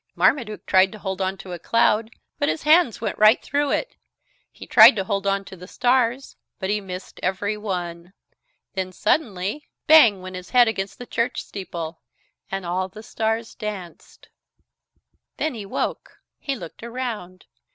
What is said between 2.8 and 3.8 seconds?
went right through